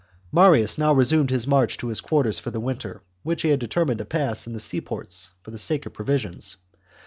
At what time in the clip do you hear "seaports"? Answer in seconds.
4.59-5.29